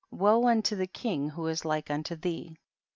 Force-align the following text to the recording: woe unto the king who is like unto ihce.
woe 0.09 0.47
unto 0.47 0.75
the 0.75 0.87
king 0.87 1.29
who 1.29 1.45
is 1.45 1.63
like 1.63 1.91
unto 1.91 2.15
ihce. 2.15 2.55